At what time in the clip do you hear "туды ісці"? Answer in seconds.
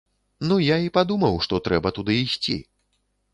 1.99-2.57